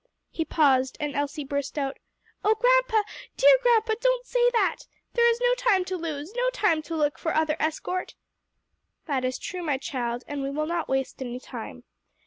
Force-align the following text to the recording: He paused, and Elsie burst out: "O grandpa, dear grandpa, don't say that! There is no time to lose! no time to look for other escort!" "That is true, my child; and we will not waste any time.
He 0.31 0.43
paused, 0.45 0.97
and 0.99 1.13
Elsie 1.15 1.43
burst 1.43 1.77
out: 1.77 1.99
"O 2.43 2.55
grandpa, 2.55 3.07
dear 3.37 3.55
grandpa, 3.61 3.93
don't 4.01 4.25
say 4.25 4.49
that! 4.51 4.87
There 5.13 5.29
is 5.29 5.39
no 5.39 5.53
time 5.53 5.85
to 5.85 5.95
lose! 5.95 6.33
no 6.35 6.49
time 6.49 6.81
to 6.81 6.95
look 6.95 7.19
for 7.19 7.35
other 7.35 7.55
escort!" 7.59 8.15
"That 9.05 9.23
is 9.23 9.37
true, 9.37 9.61
my 9.61 9.77
child; 9.77 10.23
and 10.27 10.41
we 10.41 10.49
will 10.49 10.65
not 10.65 10.89
waste 10.89 11.21
any 11.21 11.39
time. 11.39 11.83